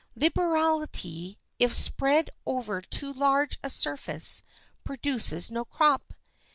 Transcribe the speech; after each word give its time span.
Liberality, 0.15 1.37
if 1.59 1.75
spread 1.75 2.31
over 2.47 2.81
too 2.81 3.13
large 3.13 3.59
a 3.63 3.69
surface, 3.69 4.41
produces 4.83 5.51
no 5.51 5.63
crop. 5.63 6.13